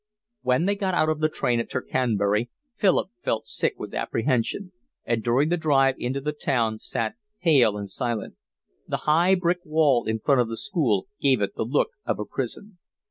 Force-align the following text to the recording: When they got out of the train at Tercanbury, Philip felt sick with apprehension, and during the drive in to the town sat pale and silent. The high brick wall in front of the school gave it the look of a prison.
When 0.41 0.65
they 0.65 0.73
got 0.73 0.95
out 0.95 1.09
of 1.09 1.19
the 1.19 1.29
train 1.29 1.59
at 1.59 1.69
Tercanbury, 1.69 2.49
Philip 2.73 3.11
felt 3.21 3.45
sick 3.45 3.75
with 3.77 3.93
apprehension, 3.93 4.71
and 5.05 5.21
during 5.23 5.49
the 5.49 5.57
drive 5.57 5.93
in 5.99 6.11
to 6.13 6.19
the 6.21 6.31
town 6.31 6.79
sat 6.79 7.13
pale 7.43 7.77
and 7.77 7.87
silent. 7.87 8.33
The 8.87 8.97
high 9.05 9.35
brick 9.35 9.59
wall 9.63 10.05
in 10.05 10.17
front 10.19 10.41
of 10.41 10.49
the 10.49 10.57
school 10.57 11.05
gave 11.21 11.39
it 11.39 11.53
the 11.55 11.65
look 11.65 11.89
of 12.03 12.17
a 12.17 12.25
prison. 12.25 12.79